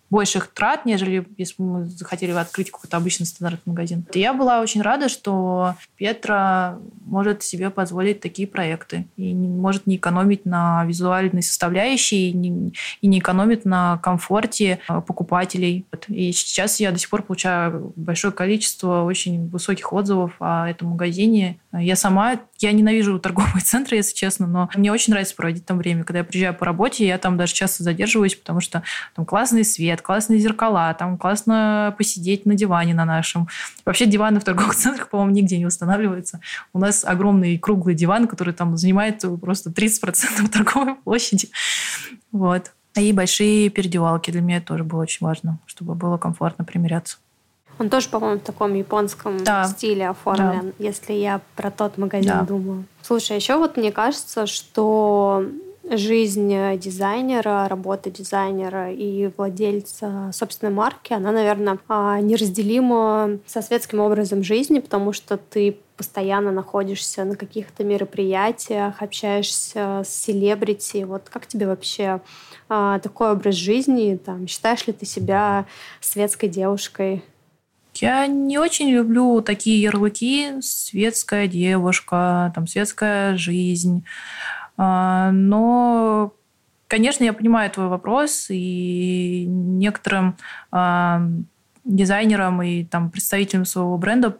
[0.10, 4.06] больших трат, нежели если бы мы захотели открыть какой-то обычный стандартный магазин.
[4.14, 9.98] Я была очень рада, что Петра может себе позволить такие проекты и не, может не
[9.98, 15.86] экономить на визуальной составляющей и не, и не экономит на комфорте э, покупателей.
[16.08, 21.60] И сейчас я до сих пор получаю большое количество очень высоких отзывов о этом магазине.
[21.72, 26.04] Я сама, я ненавижу торговые центры, если честно, но мне очень нравится проводить там время.
[26.04, 28.82] Когда я приезжаю по работе, я там даже часто задерживаюсь, потому что
[29.16, 33.48] там классный свет, классные зеркала, там классно посидеть на диване на нашем.
[33.86, 36.40] Вообще диваны в торговых центрах, по-моему, нигде не устанавливаются.
[36.74, 41.50] У нас огромный круглый диван, который там занимает просто 30% торговой площади.
[42.32, 42.72] Вот.
[42.96, 44.32] И большие переодевалки.
[44.32, 47.18] Для меня тоже было очень важно, чтобы было комфортно примеряться.
[47.80, 49.64] Он тоже, по-моему, в таком японском да.
[49.66, 50.86] стиле оформлен, да.
[50.86, 52.42] если я про тот магазин да.
[52.42, 52.84] думаю.
[53.02, 55.46] Слушай, еще вот мне кажется, что
[55.90, 64.44] жизнь дизайнера, работа дизайнера и владельца собственной марки, она, наверное, а, неразделима со светским образом
[64.44, 71.04] жизни, потому что ты постоянно находишься на каких-то мероприятиях, общаешься с селебрити.
[71.04, 72.22] Вот как тебе вообще
[72.70, 74.20] а, такой образ жизни?
[74.24, 75.66] Там, считаешь ли ты себя
[76.00, 77.24] светской девушкой?
[78.02, 84.06] Я не очень люблю такие ярлыки «светская девушка», там «светская жизнь».
[84.78, 86.34] А, но,
[86.88, 90.38] конечно, я понимаю твой вопрос, и некоторым
[90.72, 91.22] а,
[91.84, 94.38] дизайнерам и там, представителям своего бренда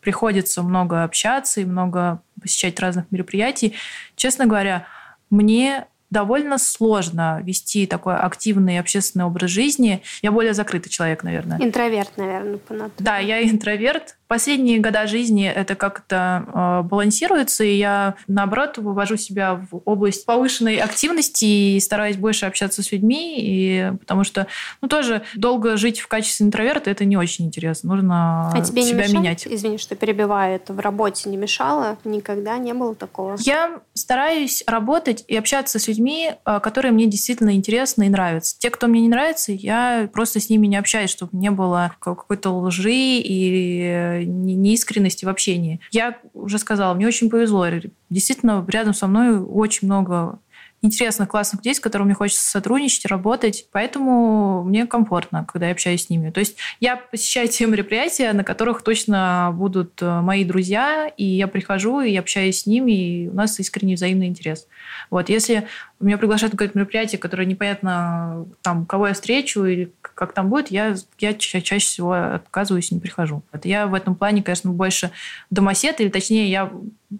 [0.00, 3.74] приходится много общаться и много посещать разных мероприятий.
[4.16, 4.86] Честно говоря,
[5.30, 10.02] мне довольно сложно вести такой активный общественный образ жизни.
[10.22, 11.58] Я более закрытый человек, наверное.
[11.60, 12.94] Интроверт, наверное, по натуре.
[12.98, 14.16] Да, я интроверт.
[14.28, 20.78] Последние года жизни это как-то э, балансируется, и я, наоборот, вывожу себя в область повышенной
[20.78, 24.48] активности и стараюсь больше общаться с людьми, и, потому что,
[24.82, 27.94] ну, тоже долго жить в качестве интроверта это не очень интересно.
[27.94, 29.12] Нужно а тебе себя не мешает?
[29.12, 29.46] менять.
[29.46, 31.96] Извини, что перебиваю, это в работе не мешало?
[32.04, 33.36] Никогда не было такого?
[33.38, 38.58] Я стараюсь работать и общаться с людьми, э, которые мне действительно интересны и нравятся.
[38.58, 42.50] Те, кто мне не нравится, я просто с ними не общаюсь, чтобы не было какой-то
[42.50, 45.80] лжи и неискренности в общении.
[45.90, 47.66] Я уже сказала, мне очень повезло.
[48.10, 50.38] Действительно, рядом со мной очень много
[50.82, 53.66] интересных, классных людей, с которыми хочется сотрудничать, работать.
[53.72, 56.30] Поэтому мне комфортно, когда я общаюсь с ними.
[56.30, 61.48] То есть я посещаю те мероприятия, на которых точно будут э, мои друзья, и я
[61.48, 64.66] прихожу и общаюсь с ними, и у нас искренний взаимный интерес.
[65.10, 65.66] Вот, если
[66.00, 70.70] меня приглашают на какое-то мероприятие, которое непонятно, там, кого я встречу или как там будет,
[70.70, 73.42] я, я ча- чаще всего отказываюсь и не прихожу.
[73.52, 75.10] Это я в этом плане, конечно, больше
[75.50, 76.70] домосед, или точнее, я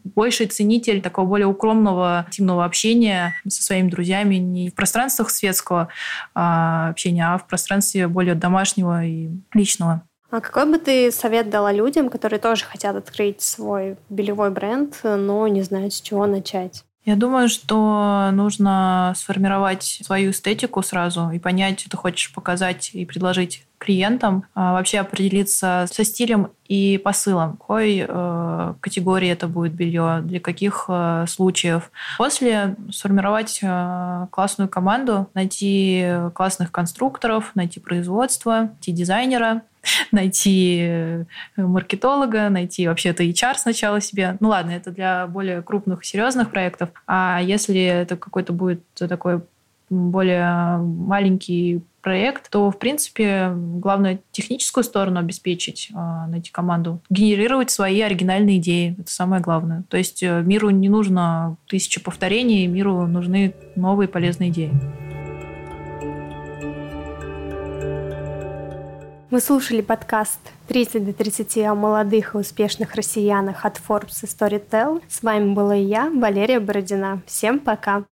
[0.04, 5.88] больше ценитель такого более укромного, интимного общения со своими друзьями не в пространствах светского
[6.34, 10.02] а, общения, а в пространстве более домашнего и личного.
[10.30, 15.46] А какой бы ты совет дала людям, которые тоже хотят открыть свой белевой бренд, но
[15.48, 16.85] не знают, с чего начать?
[17.06, 23.04] Я думаю, что нужно сформировать свою эстетику сразу и понять, что ты хочешь показать и
[23.06, 30.20] предложить клиентам, а вообще определиться со стилем и посылом, какой э, категории это будет белье,
[30.24, 31.92] для каких э, случаев.
[32.18, 36.04] После сформировать э, классную команду, найти
[36.34, 39.62] классных конструкторов, найти производство, найти дизайнера,
[40.12, 41.24] найти э,
[41.56, 44.36] маркетолога, найти вообще-то HR сначала себе.
[44.40, 46.90] Ну ладно, это для более крупных, серьезных проектов.
[47.06, 49.42] А если это какой-то будет такой
[49.88, 58.00] более маленький проект, то, в принципе, главное техническую сторону обеспечить, а, найти команду, генерировать свои
[58.00, 58.94] оригинальные идеи.
[58.98, 59.82] Это самое главное.
[59.88, 64.70] То есть э, миру не нужно тысяча повторений, миру нужны новые полезные идеи.
[69.28, 75.02] Вы слушали подкаст 30 до 30 о молодых и успешных россиянах от Forbes и Storytel.
[75.08, 77.22] С вами была я, Валерия Бородина.
[77.26, 78.04] Всем пока!